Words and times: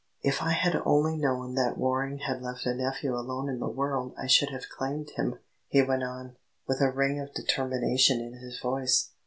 "If 0.23 0.41
I 0.41 0.53
had 0.53 0.77
only 0.83 1.15
known 1.15 1.53
that 1.53 1.77
Waring 1.77 2.21
had 2.27 2.41
left 2.41 2.65
a 2.65 2.73
nephew 2.73 3.15
alone 3.15 3.47
in 3.47 3.59
the 3.59 3.69
world 3.69 4.15
I 4.17 4.25
should 4.25 4.49
have 4.49 4.67
claimed 4.67 5.11
him," 5.11 5.37
he 5.67 5.83
went 5.83 6.01
on, 6.01 6.37
with 6.67 6.81
a 6.81 6.89
ring 6.91 7.19
of 7.19 7.35
determination 7.35 8.19
in 8.19 8.33
his 8.33 8.59
voice. 8.59 9.11